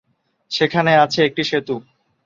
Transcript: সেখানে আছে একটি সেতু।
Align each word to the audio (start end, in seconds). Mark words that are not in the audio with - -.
সেখানে 0.51 0.91
আছে 0.95 1.19
একটি 1.25 1.43
সেতু। 1.43 1.75